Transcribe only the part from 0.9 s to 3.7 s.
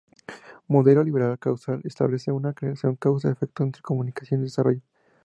Liberal-Causal: Establece una relación causa efecto